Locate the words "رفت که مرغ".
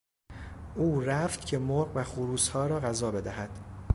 1.01-1.91